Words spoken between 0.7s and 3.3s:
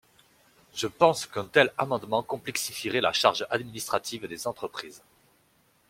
Je pense qu’un tel amendement complexifierait la